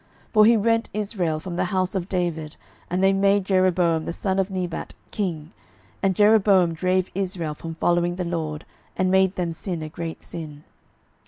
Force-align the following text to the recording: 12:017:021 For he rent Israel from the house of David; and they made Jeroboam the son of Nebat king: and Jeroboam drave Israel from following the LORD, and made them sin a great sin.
12:017:021 0.33 0.33
For 0.33 0.45
he 0.47 0.57
rent 0.57 0.89
Israel 0.95 1.39
from 1.39 1.55
the 1.57 1.65
house 1.65 1.93
of 1.93 2.09
David; 2.09 2.55
and 2.89 3.03
they 3.03 3.13
made 3.13 3.45
Jeroboam 3.45 4.05
the 4.05 4.11
son 4.11 4.39
of 4.39 4.49
Nebat 4.49 4.95
king: 5.11 5.51
and 6.01 6.15
Jeroboam 6.15 6.73
drave 6.73 7.11
Israel 7.13 7.53
from 7.53 7.75
following 7.75 8.15
the 8.15 8.25
LORD, 8.25 8.65
and 8.97 9.11
made 9.11 9.35
them 9.35 9.51
sin 9.51 9.83
a 9.83 9.89
great 9.89 10.23
sin. 10.23 10.63